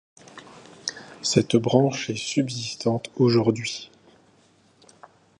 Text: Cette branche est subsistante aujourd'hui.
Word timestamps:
Cette 1.21 1.55
branche 1.55 2.09
est 2.09 2.15
subsistante 2.17 3.11
aujourd'hui. 3.17 3.91